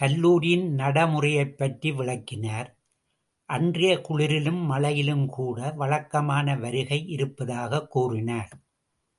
[0.00, 2.78] கல்லூரியின் நடைமுறையைப் பற்றி விளக்கினார்,
[3.44, 8.50] அன்றைய குளிரிலும் மழையிலும்கூட, வழக்கமான வருகை இருப்பதாகக் கூறினார்.